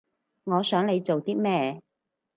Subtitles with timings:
[0.45, 1.79] 我想你做啲咩